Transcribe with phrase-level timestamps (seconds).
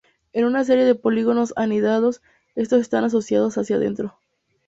[0.33, 2.23] En una serie de polígonos anidados,
[2.55, 4.15] estos están asociados hacia adentro.